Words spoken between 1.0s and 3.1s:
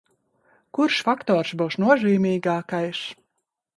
faktors būs nozīmīgākais?